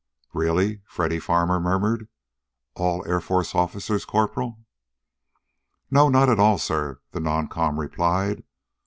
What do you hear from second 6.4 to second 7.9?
sir," the non com